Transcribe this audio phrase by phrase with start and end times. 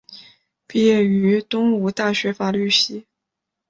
[0.65, 3.05] 毕业于东吴大学法律系。